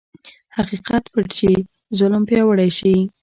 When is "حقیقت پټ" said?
0.57-1.27